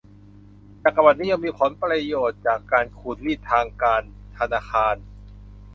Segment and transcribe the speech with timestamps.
[0.83, 4.03] จักรวรรดินิยมมีผลประโยชน์จากการขูดรีดทางด้านการ
[4.37, 4.95] ธนาคาร